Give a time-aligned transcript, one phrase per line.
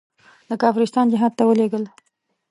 [0.49, 1.83] د کافرستان جهاد ته ولېږل.